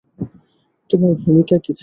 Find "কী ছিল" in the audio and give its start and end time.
1.57-1.79